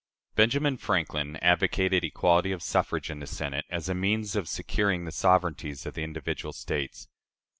[0.33, 5.11] Benjamin Franklin advocated equality of suffrage in the Senate as a means of securing "the
[5.11, 7.07] sovereignties of the individual States."